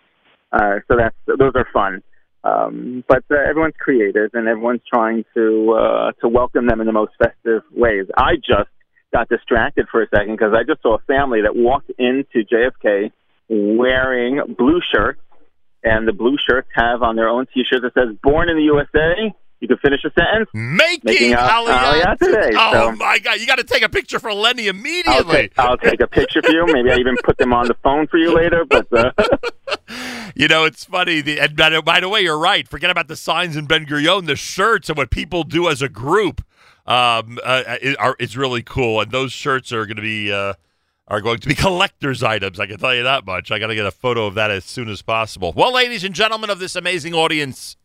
Uh, 0.52 0.58
so 0.86 0.96
that's 0.98 1.16
those 1.26 1.52
are 1.54 1.66
fun. 1.72 2.02
Um, 2.44 3.04
but 3.08 3.24
uh, 3.30 3.36
everyone's 3.48 3.74
creative 3.78 4.30
and 4.34 4.48
everyone's 4.48 4.82
trying 4.92 5.24
to 5.34 5.72
uh, 5.72 6.12
to 6.20 6.28
welcome 6.28 6.66
them 6.66 6.80
in 6.80 6.86
the 6.86 6.92
most 6.92 7.12
festive 7.18 7.62
ways. 7.72 8.06
I 8.16 8.36
just 8.36 8.70
got 9.12 9.28
distracted 9.28 9.86
for 9.90 10.02
a 10.02 10.08
second 10.08 10.32
because 10.36 10.52
I 10.54 10.62
just 10.64 10.82
saw 10.82 10.96
a 10.96 10.98
family 11.00 11.42
that 11.42 11.56
walked 11.56 11.90
into 11.98 12.44
JFK 12.44 13.10
wearing 13.48 14.40
blue 14.56 14.80
shirts, 14.94 15.20
and 15.82 16.06
the 16.06 16.12
blue 16.12 16.36
shirts 16.48 16.68
have 16.74 17.02
on 17.02 17.16
their 17.16 17.28
own 17.28 17.46
T-shirts 17.54 17.82
that 17.82 17.94
says 17.94 18.16
"Born 18.22 18.48
in 18.50 18.56
the 18.56 18.64
USA." 18.64 19.34
You 19.60 19.66
can 19.66 19.78
finish 19.78 20.04
a 20.04 20.10
sentence. 20.12 20.48
Making, 20.54 21.00
Making 21.02 21.32
Aliyah. 21.32 21.66
Aliyah 22.04 22.18
today, 22.18 22.50
Oh 22.54 22.72
so- 22.90 22.92
my 22.92 23.18
God! 23.18 23.40
You 23.40 23.46
got 23.46 23.58
to 23.58 23.64
take 23.64 23.82
a 23.82 23.88
picture 23.88 24.20
for 24.20 24.32
Lenny 24.32 24.64
I'll 24.68 24.70
immediately. 24.76 25.34
take, 25.34 25.52
I'll 25.58 25.76
take 25.76 26.00
a 26.00 26.06
picture 26.06 26.40
for 26.42 26.52
you. 26.52 26.64
Maybe 26.66 26.92
I 26.92 26.96
even 26.96 27.16
put 27.24 27.38
them 27.38 27.52
on 27.52 27.66
the 27.66 27.74
phone 27.82 28.06
for 28.06 28.18
you 28.18 28.32
later. 28.34 28.64
But 28.64 28.86
uh, 28.92 29.10
You 30.36 30.46
know, 30.46 30.64
it's 30.64 30.84
funny. 30.84 31.20
The, 31.22 31.40
and 31.40 31.56
by 31.56 31.70
the, 31.70 31.82
by 31.82 31.98
the 31.98 32.08
way, 32.08 32.20
you're 32.20 32.38
right. 32.38 32.68
Forget 32.68 32.90
about 32.90 33.08
the 33.08 33.16
signs 33.16 33.56
in 33.56 33.66
Ben 33.66 33.84
Gurion. 33.86 34.26
The 34.26 34.36
shirts 34.36 34.88
and 34.88 34.96
what 34.96 35.10
people 35.10 35.42
do 35.42 35.68
as 35.68 35.82
a 35.82 35.88
group 35.88 36.42
um, 36.88 37.38
uh, 37.44 37.76
is, 37.82 37.94
are, 37.96 38.16
is 38.18 38.36
really 38.36 38.62
cool. 38.62 39.00
And 39.00 39.12
those 39.12 39.30
shirts 39.30 39.72
are 39.72 39.84
going 39.86 39.96
to 39.96 40.02
be 40.02 40.32
uh, 40.32 40.54
are 41.06 41.20
going 41.20 41.38
to 41.38 41.48
be 41.48 41.54
collector's 41.66 42.22
items. 42.22 42.58
I 42.58 42.66
can 42.66 42.78
tell 42.78 42.94
you 42.94 43.02
that 43.04 43.26
much. 43.26 43.52
I 43.52 43.58
got 43.58 43.68
to 43.68 43.74
get 43.74 43.86
a 43.86 43.90
photo 43.90 44.26
of 44.26 44.34
that 44.34 44.50
as 44.50 44.64
soon 44.64 44.88
as 44.88 45.02
possible. 45.02 45.52
Well, 45.54 45.72
ladies 45.72 46.02
and 46.02 46.14
gentlemen 46.14 46.50
of 46.50 46.58
this 46.58 46.74
amazing 46.74 47.14
audience, 47.14 47.76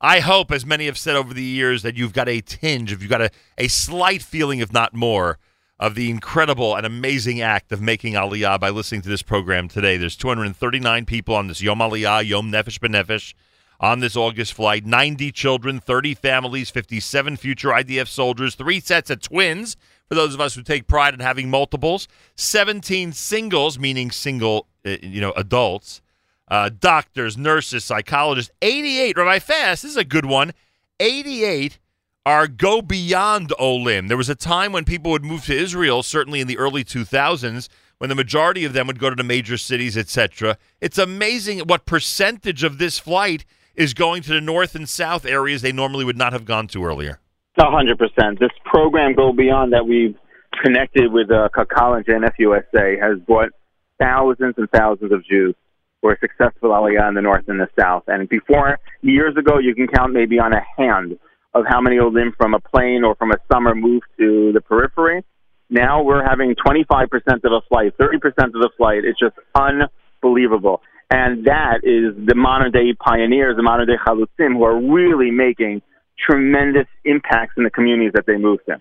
I 0.00 0.20
hope, 0.20 0.52
as 0.52 0.64
many 0.64 0.86
have 0.86 0.96
said 0.96 1.16
over 1.16 1.34
the 1.34 1.42
years, 1.42 1.82
that 1.82 1.96
you've 1.96 2.12
got 2.12 2.28
a 2.28 2.40
tinge, 2.40 2.92
if 2.92 3.02
you've 3.02 3.10
got 3.10 3.22
a, 3.22 3.30
a 3.58 3.66
slight 3.68 4.22
feeling, 4.22 4.60
if 4.60 4.72
not 4.72 4.94
more, 4.94 5.38
of 5.80 5.94
the 5.94 6.08
incredible 6.08 6.76
and 6.76 6.86
amazing 6.86 7.40
act 7.40 7.72
of 7.72 7.80
making 7.82 8.14
Aliyah 8.14 8.60
by 8.60 8.70
listening 8.70 9.02
to 9.02 9.08
this 9.08 9.22
program 9.22 9.68
today. 9.68 9.96
There's 9.96 10.16
239 10.16 11.04
people 11.04 11.34
on 11.34 11.48
this 11.48 11.62
Yom 11.62 11.78
Aliyah, 11.80 12.26
Yom 12.26 12.52
Nefesh 12.52 12.78
B'Nefesh, 12.78 13.34
on 13.80 14.00
this 14.00 14.16
August 14.16 14.54
flight. 14.54 14.84
90 14.84 15.32
children, 15.32 15.80
30 15.80 16.14
families, 16.14 16.70
57 16.70 17.36
future 17.36 17.68
IDF 17.68 18.08
soldiers, 18.08 18.54
three 18.54 18.80
sets 18.80 19.10
of 19.10 19.20
twins 19.20 19.76
for 20.08 20.14
those 20.14 20.34
of 20.34 20.40
us 20.40 20.54
who 20.54 20.62
take 20.62 20.86
pride 20.86 21.14
in 21.14 21.20
having 21.20 21.50
multiples, 21.50 22.06
17 22.36 23.12
singles, 23.12 23.78
meaning 23.78 24.10
single, 24.10 24.66
uh, 24.84 24.96
you 25.02 25.20
know, 25.20 25.32
adults, 25.32 26.00
uh, 26.48 26.70
doctors, 26.78 27.36
nurses, 27.36 27.84
psychologists. 27.84 28.52
88, 28.62 29.16
Rabbi 29.16 29.38
Fass, 29.40 29.82
this 29.82 29.90
is 29.90 29.96
a 29.96 30.04
good 30.04 30.24
one. 30.24 30.52
88 31.00 31.78
are 32.24 32.46
go 32.46 32.82
beyond 32.82 33.52
Olim. 33.58 34.08
There 34.08 34.16
was 34.16 34.28
a 34.28 34.34
time 34.34 34.72
when 34.72 34.84
people 34.84 35.10
would 35.10 35.24
move 35.24 35.44
to 35.46 35.56
Israel, 35.56 36.02
certainly 36.02 36.40
in 36.40 36.46
the 36.48 36.58
early 36.58 36.84
2000s, 36.84 37.68
when 37.98 38.08
the 38.08 38.16
majority 38.16 38.64
of 38.64 38.72
them 38.72 38.86
would 38.86 38.98
go 38.98 39.10
to 39.10 39.16
the 39.16 39.22
major 39.24 39.56
cities, 39.56 39.96
etc. 39.96 40.58
It's 40.80 40.98
amazing 40.98 41.60
what 41.60 41.86
percentage 41.86 42.62
of 42.62 42.78
this 42.78 42.98
flight 42.98 43.44
is 43.76 43.94
going 43.94 44.22
to 44.22 44.32
the 44.32 44.40
north 44.40 44.74
and 44.74 44.88
south 44.88 45.24
areas 45.24 45.62
they 45.62 45.72
normally 45.72 46.04
would 46.04 46.16
not 46.16 46.32
have 46.32 46.44
gone 46.44 46.66
to 46.68 46.84
earlier. 46.84 47.20
A 47.58 47.70
hundred 47.70 47.98
percent. 47.98 48.38
This 48.38 48.50
program 48.64 49.14
go 49.14 49.32
beyond 49.32 49.72
that 49.72 49.86
we've 49.86 50.14
connected 50.62 51.12
with 51.12 51.30
uh, 51.30 51.48
Kakal 51.54 51.96
and 51.96 52.04
JNF 52.04 52.32
USA 52.38 52.98
has 53.00 53.18
brought 53.20 53.50
thousands 53.98 54.54
and 54.58 54.68
thousands 54.70 55.12
of 55.12 55.24
Jews 55.24 55.54
who 56.02 56.08
are 56.08 56.18
successful 56.20 56.70
Aliyah 56.70 57.08
in 57.08 57.14
the 57.14 57.22
north 57.22 57.44
and 57.48 57.60
the 57.60 57.68
south. 57.78 58.04
And 58.06 58.28
before 58.28 58.78
years 59.02 59.36
ago, 59.36 59.58
you 59.58 59.74
can 59.74 59.88
count 59.88 60.12
maybe 60.12 60.38
on 60.38 60.52
a 60.52 60.62
hand 60.76 61.18
of 61.54 61.64
how 61.66 61.80
many 61.80 61.98
Olim 61.98 62.34
from 62.36 62.54
a 62.54 62.60
plane 62.60 63.02
or 63.04 63.14
from 63.14 63.32
a 63.32 63.38
summer 63.50 63.74
moved 63.74 64.06
to 64.18 64.52
the 64.52 64.60
periphery. 64.60 65.24
Now 65.70 66.02
we're 66.02 66.24
having 66.24 66.54
25% 66.54 67.08
of 67.44 67.52
a 67.52 67.60
flight, 67.68 67.96
30% 67.98 68.24
of 68.26 68.52
the 68.52 68.70
flight. 68.76 69.04
It's 69.04 69.18
just 69.18 69.36
unbelievable. 69.54 70.82
And 71.10 71.44
that 71.46 71.78
is 71.84 72.14
the 72.26 72.34
modern 72.34 72.72
day 72.72 72.92
pioneers, 72.94 73.56
the 73.56 73.62
modern 73.62 73.86
day 73.86 73.96
chalutzim, 74.04 74.54
who 74.54 74.64
are 74.64 74.76
really 74.76 75.30
making 75.30 75.82
tremendous 76.18 76.86
impacts 77.04 77.54
in 77.56 77.64
the 77.64 77.70
communities 77.70 78.12
that 78.14 78.26
they 78.26 78.36
move 78.36 78.64
to. 78.66 78.80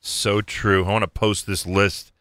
So 0.00 0.40
true. 0.40 0.84
I 0.84 0.92
want 0.92 1.02
to 1.02 1.08
post 1.08 1.46
this 1.46 1.66
list. 1.66 2.12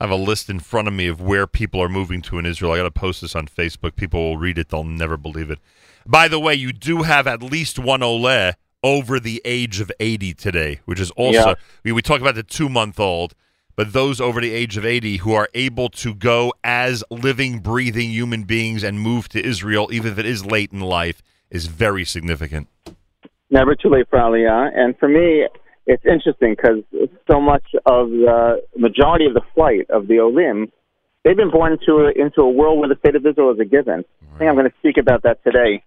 I 0.00 0.04
have 0.04 0.10
a 0.10 0.16
list 0.16 0.50
in 0.50 0.60
front 0.60 0.88
of 0.88 0.94
me 0.94 1.06
of 1.06 1.20
where 1.20 1.46
people 1.46 1.82
are 1.82 1.88
moving 1.88 2.20
to 2.22 2.38
in 2.38 2.46
Israel. 2.46 2.72
I 2.72 2.78
got 2.78 2.82
to 2.82 2.90
post 2.90 3.20
this 3.20 3.34
on 3.34 3.46
Facebook. 3.46 3.96
People 3.96 4.20
will 4.20 4.38
read 4.38 4.58
it; 4.58 4.68
they'll 4.70 4.84
never 4.84 5.16
believe 5.16 5.50
it. 5.50 5.58
By 6.06 6.28
the 6.28 6.38
way, 6.38 6.54
you 6.54 6.72
do 6.72 7.02
have 7.02 7.26
at 7.26 7.42
least 7.42 7.78
one 7.78 8.02
Ole 8.02 8.52
over 8.82 9.18
the 9.18 9.42
age 9.44 9.80
of 9.80 9.90
80 9.98 10.34
today, 10.34 10.80
which 10.84 11.00
is 11.00 11.10
also 11.12 11.48
Yeah. 11.48 11.54
we, 11.84 11.92
we 11.92 12.02
talk 12.02 12.20
about 12.20 12.34
the 12.34 12.42
two 12.42 12.68
month 12.68 13.00
old, 13.00 13.34
but 13.76 13.92
those 13.92 14.20
over 14.20 14.40
the 14.40 14.52
age 14.52 14.76
of 14.76 14.84
80 14.84 15.18
who 15.18 15.34
are 15.34 15.48
able 15.54 15.90
to 15.90 16.14
go 16.14 16.52
as 16.64 17.04
living, 17.10 17.60
breathing 17.60 18.10
human 18.10 18.44
beings 18.44 18.82
and 18.82 18.98
move 18.98 19.28
to 19.28 19.44
Israel, 19.44 19.88
even 19.92 20.10
if 20.12 20.18
it 20.18 20.26
is 20.26 20.44
late 20.44 20.72
in 20.72 20.80
life, 20.80 21.22
is 21.50 21.66
very 21.66 22.04
significant. 22.04 22.68
never 23.50 23.74
too 23.74 23.90
late 23.90 24.08
for 24.08 24.18
Aliyah. 24.18 24.70
And 24.74 24.98
for 24.98 25.08
me, 25.08 25.46
it's 25.86 26.04
interesting 26.04 26.56
because 26.56 26.82
so 27.30 27.40
much 27.40 27.64
of 27.84 28.10
the 28.10 28.62
majority 28.76 29.26
of 29.26 29.34
the 29.34 29.42
flight 29.54 29.88
of 29.90 30.08
the 30.08 30.18
Olim, 30.20 30.72
they've 31.22 31.36
been 31.36 31.50
born 31.50 31.72
into 31.72 32.06
a, 32.06 32.10
into 32.10 32.40
a 32.40 32.50
world 32.50 32.80
where 32.80 32.88
the 32.88 32.96
state 32.96 33.14
of 33.14 33.24
Israel 33.24 33.52
is 33.52 33.60
a 33.60 33.64
given. 33.64 34.04
I 34.34 34.38
think 34.38 34.48
I'm 34.48 34.56
going 34.56 34.68
to 34.68 34.76
speak 34.78 34.96
about 34.96 35.22
that 35.22 35.44
today. 35.44 35.82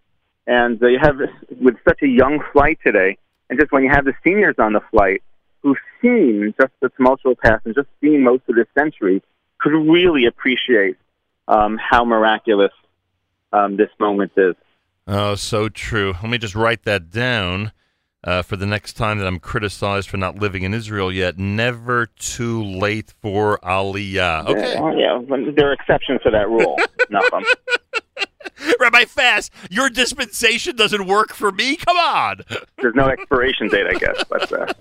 And 0.48 0.81
uh, 0.81 0.88
you 0.88 1.00
have 1.01 1.17
with 1.62 1.75
such 1.88 2.01
a 2.01 2.08
young 2.08 2.39
flight 2.53 2.79
today, 2.84 3.17
and 3.50 3.60
just 3.60 3.72
when 3.72 3.84
you 3.84 3.89
have 3.89 4.05
the 4.05 4.13
seniors 4.24 4.55
on 4.58 4.74
the 4.74 4.81
flight 4.89 5.22
who've 5.62 5.78
seen 6.01 6.54
just 6.60 6.72
the 6.82 6.89
tumultuous 6.89 7.38
past 7.44 7.66
and 7.66 7.75
just 7.75 7.88
seen 8.01 8.24
most 8.24 8.44
of 8.48 8.56
this 8.56 8.68
century, 8.78 9.22
could 9.60 9.74
really 9.74 10.25
appreciate 10.25 10.98
um, 11.48 11.78
how 11.78 12.06
miraculous 12.06 12.72
um, 13.51 13.78
this 13.78 13.89
moment 14.00 14.32
is. 14.38 14.56
Oh, 15.08 15.36
so 15.36 15.70
true. 15.70 16.13
Let 16.22 16.30
me 16.30 16.38
just 16.38 16.56
write 16.56 16.84
that 16.84 17.10
down 17.10 17.72
uh, 18.24 18.42
for 18.42 18.56
the 18.56 18.66
next 18.66 18.94
time 18.94 19.18
that 19.18 19.25
I'm 19.25 19.39
criticized 19.39 20.10
for 20.10 20.18
not 20.18 20.38
living 20.38 20.63
in 20.63 20.74
Israel 20.74 21.12
yet. 21.12 21.38
Never 21.38 22.06
too 22.06 22.63
late 22.63 23.13
for 23.22 23.58
Aliyah. 23.63 24.48
Okay. 24.48 24.74
Yeah, 24.74 25.20
yeah, 25.28 25.51
there 25.56 25.70
are 25.70 25.74
exceptions 25.74 26.22
to 26.24 26.32
that 26.32 26.48
rule. 26.48 26.78
Nothing. 27.10 27.44
Rabbi 28.80 29.06
Fass, 29.06 29.50
your 29.70 29.89
dispensation 29.89 30.75
doesn't 30.75 31.06
work 31.06 31.34
for 31.34 31.51
me? 31.51 31.75
Come 31.78 31.98
on. 31.98 32.42
There's 32.78 32.96
no 32.96 33.08
expiration 33.08 33.68
date, 33.70 33.88
I 33.88 33.98
guess. 33.98 34.24
But 34.30 34.51
uh, 34.51 34.74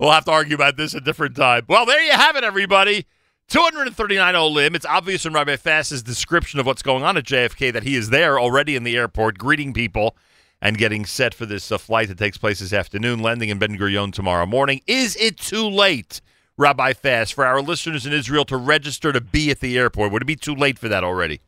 We'll 0.00 0.12
have 0.12 0.24
to 0.26 0.32
argue 0.32 0.54
about 0.54 0.76
this 0.76 0.94
a 0.94 1.00
different 1.00 1.36
time. 1.36 1.64
Well, 1.68 1.86
there 1.86 2.02
you 2.02 2.12
have 2.12 2.36
it, 2.36 2.44
everybody. 2.44 3.06
239 3.48 4.36
Olim. 4.36 4.74
It's 4.74 4.86
obvious 4.86 5.24
from 5.24 5.34
Rabbi 5.34 5.56
Fass's 5.56 6.02
description 6.02 6.60
of 6.60 6.66
what's 6.66 6.82
going 6.82 7.02
on 7.02 7.16
at 7.16 7.24
JFK 7.24 7.72
that 7.72 7.82
he 7.82 7.96
is 7.96 8.10
there 8.10 8.38
already 8.38 8.76
in 8.76 8.84
the 8.84 8.96
airport, 8.96 9.38
greeting 9.38 9.72
people 9.72 10.16
and 10.62 10.78
getting 10.78 11.04
set 11.04 11.34
for 11.34 11.46
this 11.46 11.72
uh, 11.72 11.78
flight 11.78 12.08
that 12.08 12.18
takes 12.18 12.38
place 12.38 12.60
this 12.60 12.72
afternoon, 12.72 13.20
landing 13.20 13.48
in 13.48 13.58
Ben 13.58 13.76
Gurion 13.76 14.12
tomorrow 14.12 14.46
morning. 14.46 14.82
Is 14.86 15.16
it 15.16 15.36
too 15.36 15.68
late, 15.68 16.20
Rabbi 16.56 16.92
Fass, 16.92 17.30
for 17.30 17.44
our 17.44 17.60
listeners 17.60 18.06
in 18.06 18.12
Israel 18.12 18.44
to 18.44 18.56
register 18.56 19.12
to 19.12 19.20
be 19.20 19.50
at 19.50 19.60
the 19.60 19.76
airport? 19.76 20.12
Would 20.12 20.22
it 20.22 20.26
be 20.26 20.36
too 20.36 20.54
late 20.54 20.78
for 20.78 20.88
that 20.88 21.02
already? 21.02 21.40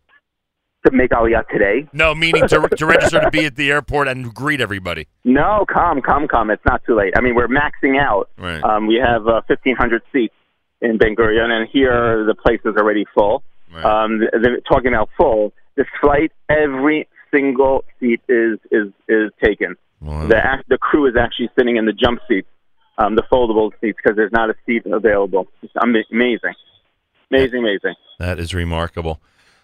To 0.85 0.93
make 0.93 1.11
Aliyah 1.11 1.49
today? 1.49 1.89
No, 1.93 2.15
meaning 2.15 2.47
to, 2.49 2.69
to 2.69 2.87
register 2.87 3.21
to 3.21 3.31
be 3.31 3.47
at 3.47 3.57
the 3.57 3.71
airport 3.71 4.09
and 4.09 4.35
greet 4.35 4.61
everybody. 4.61 5.07
No, 5.25 5.65
come, 5.73 6.01
come, 6.03 6.29
come. 6.29 6.51
It's 6.51 6.65
not 6.67 6.83
too 6.85 6.97
late. 6.97 7.15
I 7.17 7.21
mean, 7.21 7.35
we're 7.35 7.49
maxing 7.49 7.99
out. 8.01 8.31
Right. 8.37 8.63
Um, 8.63 8.87
we 8.87 8.97
have 9.05 9.23
uh, 9.27 9.43
1,500 9.47 10.03
seats 10.13 10.35
in 10.81 10.99
Ben 10.99 11.15
Gurion, 11.15 11.51
and 11.51 11.69
here 11.73 12.25
the 12.27 12.35
place 12.35 12.61
is 12.65 12.77
already 12.77 13.05
full. 13.15 13.43
Right. 13.73 13.85
Um, 13.85 14.21
they're 14.21 14.61
talking 14.61 14.89
about 14.89 15.09
full. 15.17 15.53
This 15.77 15.87
flight, 16.01 16.33
every 16.51 17.09
single 17.33 17.85
seat 17.99 18.21
is 18.29 18.59
is 18.71 18.93
is 19.09 19.31
taken. 19.43 19.77
Wow. 20.01 20.27
The 20.27 20.65
the 20.69 20.79
crew 20.79 21.07
is 21.07 21.15
actually 21.19 21.49
sitting 21.59 21.77
in 21.77 21.87
the 21.87 21.93
jump 21.93 22.21
seats, 22.29 22.49
um, 22.99 23.17
the 23.17 23.23
foldable 23.33 23.71
seats, 23.81 23.99
because 24.03 24.17
there's 24.17 24.33
not 24.33 24.51
a 24.51 24.55
seat 24.67 24.83
available. 24.85 25.47
It's 25.63 25.73
ama- 25.83 26.05
amazing, 26.11 26.55
amazing, 27.31 27.61
amazing. 27.61 27.95
That 28.19 28.39
is 28.39 28.53
remarkable. 28.53 29.21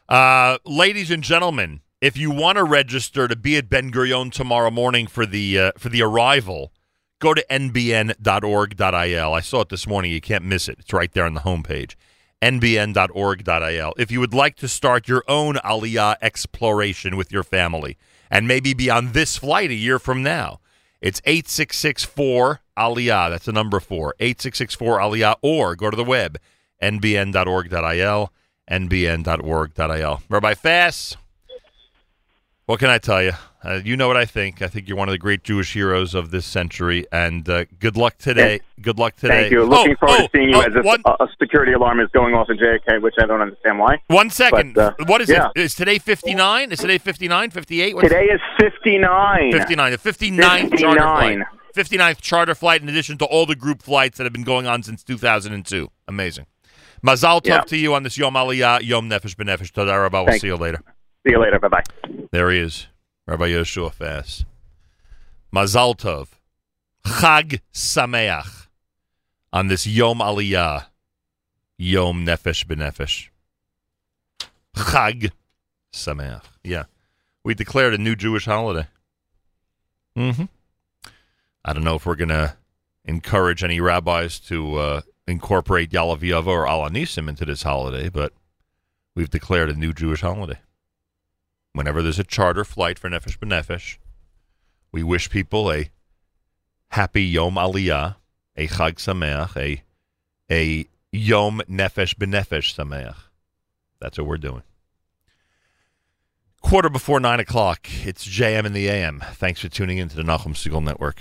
Uh, 0.09 0.57
ladies 0.65 1.11
and 1.11 1.23
gentlemen, 1.23 1.83
if 2.01 2.17
you 2.17 2.31
want 2.31 2.57
to 2.57 2.65
register 2.65 3.29
to 3.29 3.37
be 3.37 3.57
at 3.57 3.69
Ben 3.69 3.93
Gurion 3.93 4.33
tomorrow 4.33 4.71
morning 4.71 5.07
for 5.07 5.27
the 5.27 5.59
uh, 5.59 5.73
for 5.77 5.91
the 5.91 6.01
arrival, 6.03 6.73
go 7.19 7.35
to 7.35 7.45
nbn.org.il. 7.51 9.35
I 9.35 9.41
saw 9.41 9.61
it 9.61 9.69
this 9.69 9.87
morning. 9.87 10.11
You 10.11 10.21
can't 10.23 10.45
miss 10.45 10.69
it. 10.69 10.79
It's 10.79 10.93
right 10.95 11.13
there 11.13 11.27
on 11.27 11.35
the 11.35 11.41
homepage. 11.41 11.95
nbn.org.il. 12.41 13.95
If 13.99 14.11
you 14.11 14.21
would 14.21 14.33
like 14.33 14.57
to 14.57 14.69
start 14.69 15.09
your 15.09 15.25
own 15.29 15.57
Aliyah 15.57 16.17
exploration 16.23 17.17
with 17.17 17.31
your 17.31 17.43
family 17.43 17.99
and 18.31 18.49
maybe 18.49 18.73
be 18.73 18.89
on 18.89 19.13
this 19.13 19.37
flight 19.37 19.71
a 19.71 19.75
year 19.75 19.99
from 19.99 20.23
now, 20.23 20.61
it's 21.03 21.21
8664 21.27 22.61
Aliyah. 22.79 23.29
That's 23.29 23.45
the 23.45 23.53
number 23.53 23.79
four. 23.79 24.15
8664 24.21 24.99
Aliyah. 25.01 25.35
Or 25.43 25.77
go 25.77 25.91
to 25.91 25.97
the 25.97 26.05
web, 26.05 26.39
nbn.org.il, 26.83 28.33
nbn.org.il. 28.71 30.23
Rabbi 30.29 30.55
Fass, 30.55 31.17
what 32.67 32.79
can 32.79 32.91
I 32.91 32.99
tell 32.99 33.23
you? 33.23 33.33
Uh, 33.65 33.81
you 33.85 33.97
know 33.97 34.07
what 34.07 34.17
I 34.17 34.25
think. 34.25 34.63
I 34.63 34.69
think 34.69 34.87
you're 34.87 34.97
one 34.97 35.09
of 35.09 35.13
the 35.13 35.19
great 35.19 35.43
Jewish 35.43 35.73
heroes 35.73 36.15
of 36.15 36.31
this 36.31 36.47
century, 36.47 37.05
and 37.11 37.49
uh, 37.49 37.65
good 37.81 37.97
luck 37.97 38.19
today. 38.19 38.61
Good 38.81 38.99
luck 39.01 39.17
today. 39.17 39.41
Thank 39.43 39.53
you. 39.53 39.65
Looking 39.65 39.97
Oh, 40.01 40.07
forward 40.07 40.21
oh, 40.21 40.27
to 40.27 40.31
seeing 40.33 40.49
you 40.51 40.57
oh, 40.57 40.61
as 40.61 40.77
a, 40.77 40.83
one, 40.83 41.03
a 41.07 41.27
security 41.41 41.73
alarm 41.73 41.99
is 41.99 42.09
going 42.13 42.35
off 42.35 42.49
in 42.51 42.57
JFK, 42.57 43.03
which 43.03 43.15
I 43.21 43.27
don't 43.27 43.41
understand 43.41 43.81
why. 43.81 44.01
one 44.07 44.31
second. 44.31 44.75
but, 44.75 45.01
uh, 45.01 45.05
what 45.07 45.21
is 45.21 45.29
yeah. 45.29 45.49
it? 45.57 45.61
Is 45.61 45.75
today 45.75 45.99
59? 45.99 46.71
Is 46.71 46.79
today 46.79 46.99
59? 46.99 47.51
58? 47.51 47.95
What's 47.97 48.09
Today 48.09 48.27
is 48.27 48.41
59. 48.61 49.53
59. 49.53 49.91
The 49.93 49.99
59th 49.99 50.71
59. 50.71 50.79
charter 50.79 51.01
flight. 51.01 51.39
59th 51.75 52.21
charter 52.21 52.55
flight 52.55 52.83
in 52.83 52.89
addition 52.89 53.19
to 53.19 53.25
all 53.25 53.45
the 53.45 53.57
group 53.57 53.83
flights 53.83 54.19
that 54.19 54.25
have 54.25 54.33
been 54.33 54.45
going 54.45 54.67
on 54.67 54.83
since 54.85 55.03
2002. 55.03 55.91
Amazing. 56.07 56.47
Mazal 57.05 57.41
tov 57.41 57.47
Yeah. 57.47 57.61
to 57.61 57.77
you 57.77 57.95
on 57.95 58.03
this 58.03 58.19
Yom 58.19 58.35
Aliyah, 58.35 58.83
Yom 58.83 59.09
Nefesh 59.09 59.35
B'Nefesh. 59.37 59.73
Toda 59.73 59.99
Rabba. 59.99 60.19
We'll 60.19 60.27
Thank 60.27 60.41
see 60.41 60.49
you 60.49 60.57
later. 60.57 60.83
See 61.27 61.33
you 61.33 61.39
later. 61.41 61.59
Bye 61.59 61.69
bye. 61.69 61.83
There 62.33 62.51
he 62.51 62.59
is, 62.59 62.87
Rabbi 63.27 63.49
Yeshua 63.51 63.93
Fass. 63.93 64.45
Mazal 65.55 65.97
tov. 65.97 66.29
Chag 67.07 67.61
Sameach 67.73 68.67
on 69.53 69.69
this 69.69 69.87
Yom 69.87 70.19
Aliyah, 70.19 70.87
Yom 71.79 72.27
Nefesh 72.27 72.67
B'Nefesh. 72.67 73.29
Chag 74.77 75.31
Sameach. 75.93 76.43
Yeah. 76.63 76.85
We 77.45 77.55
declared 77.55 77.95
a 77.95 77.99
new 77.99 78.15
Jewish 78.15 78.45
holiday. 78.45 78.87
Mm-hmm. 80.17 80.45
I 81.65 81.73
don't 81.73 81.85
know 81.85 81.95
if 81.95 82.05
we're 82.05 82.17
going 82.17 82.29
to 82.29 82.57
encourage 83.05 83.63
any 83.65 83.81
rabbis 83.81 84.39
to 84.41 84.75
uh, 84.77 85.01
incorporate 85.29 85.91
Yalav 85.91 86.47
or 86.47 86.67
Al 86.67 86.81
HaNissim 86.81 87.29
into 87.29 87.45
this 87.45 87.63
holiday, 87.63 88.09
but 88.09 88.33
we've 89.15 89.31
declared 89.31 89.71
a 89.71 89.75
new 89.75 89.93
Jewish 89.93 90.23
holiday. 90.23 90.59
Whenever 91.73 92.03
there's 92.03 92.19
a 92.19 92.25
charter 92.25 92.65
flight 92.65 92.99
for 92.99 93.09
Nefesh 93.09 93.39
B'Nefesh, 93.39 93.99
we 94.91 95.03
wish 95.03 95.31
people 95.31 95.71
a 95.71 95.91
happy 96.89 97.23
Yom 97.25 97.55
Aliyah, 97.55 98.17
a 98.57 98.67
Chag 98.67 98.95
Sameach, 98.95 99.57
a, 99.57 99.83
a 100.51 100.89
Yom 101.13 101.61
Nefesh 101.69 102.15
B'Nefesh 102.15 102.75
Sameach. 102.75 103.17
That's 104.01 104.19
what 104.19 104.27
we're 104.27 104.39
doing. 104.39 104.63
Quarter 106.61 106.89
before 106.89 107.21
nine 107.21 107.41
o'clock. 107.41 107.89
It's 108.05 108.27
JM 108.27 108.65
in 108.65 108.73
the 108.73 108.89
AM. 108.89 109.23
Thanks 109.35 109.61
for 109.61 109.69
tuning 109.69 109.99
in 109.99 110.09
to 110.09 110.17
the 110.17 110.23
Nachum 110.23 110.55
Segal 110.55 110.83
Network. 110.83 111.21